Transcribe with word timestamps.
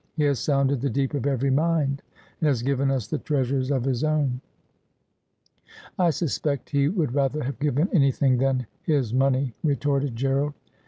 He 0.17 0.23
has 0.23 0.39
sounded 0.39 0.81
the 0.81 0.89
deep 0.89 1.13
of 1.13 1.27
every 1.27 1.51
mind, 1.51 2.01
and 2.39 2.47
has 2.47 2.63
given 2.63 2.89
us 2.89 3.05
the 3.05 3.19
treasures 3.19 3.69
of 3.69 3.83
his 3.85 4.03
own.'' 4.03 4.41
I 5.99 6.09
suspect 6.09 6.71
he 6.71 6.87
would 6.87 7.13
rather 7.13 7.43
have 7.43 7.59
given 7.59 7.87
anything 7.93 8.39
than 8.39 8.65
his 8.83 9.13
money,' 9.13 9.53
retorted 9.63 10.15
Gerald. 10.15 10.53